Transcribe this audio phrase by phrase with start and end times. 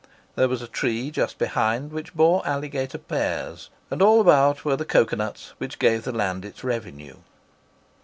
[0.35, 4.83] There was a tree just behind which bore alligator pears, and all about were the
[4.83, 7.17] cocoa nuts which gave the land its revenue.